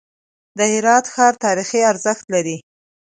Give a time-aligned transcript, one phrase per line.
[0.57, 2.57] د هرات ښار تاریخي ارزښت لري.